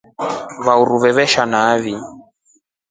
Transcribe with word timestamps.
Uhuru 0.67 0.95
avamsha 1.09 1.43
nai. 1.51 1.93